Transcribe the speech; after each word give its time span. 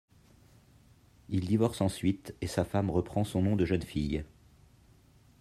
Ils 1.29 1.45
divorcent 1.45 1.85
ensuite 1.85 2.33
et 2.41 2.47
sa 2.47 2.65
femme 2.65 2.89
reprend 2.89 3.23
son 3.23 3.43
nom 3.43 3.55
de 3.55 3.65
jeune 3.65 3.83
fille. 3.83 4.25